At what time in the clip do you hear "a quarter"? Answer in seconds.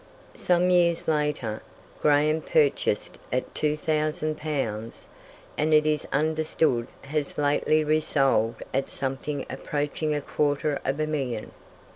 10.15-10.79